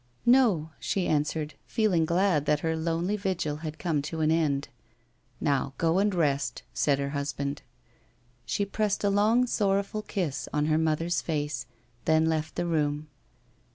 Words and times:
"No," 0.25 0.71
she 0.79 1.05
answered, 1.07 1.53
feeling 1.67 2.05
glad 2.05 2.47
that 2.47 2.61
her 2.61 2.75
lonely 2.75 3.15
vigil 3.15 3.57
had 3.57 3.77
come 3.77 4.01
to 4.01 4.21
an 4.21 4.31
end." 4.31 4.67
Now 5.39 5.75
go 5.77 5.99
and 5.99 6.11
rest," 6.15 6.63
said 6.73 6.97
her 6.97 7.09
husband. 7.11 7.61
She 8.43 8.65
pressed 8.65 9.03
a 9.03 9.11
long 9.11 9.45
sorrowful 9.45 10.01
kiss 10.01 10.49
on 10.51 10.65
her 10.65 10.79
mother's 10.79 11.21
face; 11.21 11.67
then 12.05 12.25
left 12.25 12.55
the 12.55 12.65
room. 12.65 13.09